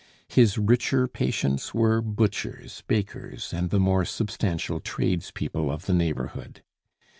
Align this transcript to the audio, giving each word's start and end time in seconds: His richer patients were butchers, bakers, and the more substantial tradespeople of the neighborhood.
His 0.29 0.57
richer 0.57 1.07
patients 1.07 1.75
were 1.75 2.01
butchers, 2.01 2.81
bakers, 2.87 3.53
and 3.53 3.69
the 3.69 3.79
more 3.79 4.03
substantial 4.03 4.79
tradespeople 4.79 5.69
of 5.69 5.85
the 5.85 5.93
neighborhood. 5.93 6.63